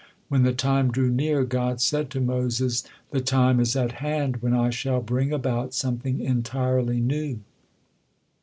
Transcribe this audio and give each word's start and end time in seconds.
When 0.29 0.41
the 0.41 0.51
time 0.51 0.89
drew 0.89 1.11
near, 1.11 1.43
God 1.43 1.79
said 1.79 2.09
to 2.09 2.19
Moses, 2.19 2.83
"The 3.11 3.21
time 3.21 3.59
is 3.59 3.75
at 3.75 3.91
hand 3.91 4.37
when 4.41 4.51
I 4.51 4.71
shall 4.71 4.99
bring 5.03 5.31
about 5.31 5.75
something 5.75 6.19
entirely 6.19 6.99
new." 6.99 7.39